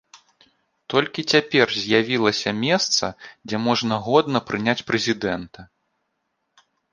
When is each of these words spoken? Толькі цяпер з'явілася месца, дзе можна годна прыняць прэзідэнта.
Толькі 0.93 1.25
цяпер 1.33 1.67
з'явілася 1.81 2.53
месца, 2.63 3.05
дзе 3.51 3.57
можна 3.67 3.95
годна 4.09 4.37
прыняць 4.49 4.77
прэзідэнта. 4.89 5.67